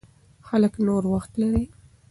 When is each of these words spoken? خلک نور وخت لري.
خلک 0.47 0.73
نور 0.87 1.03
وخت 1.13 1.31
لري. 1.41 1.65